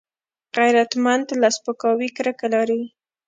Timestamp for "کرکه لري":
2.17-2.81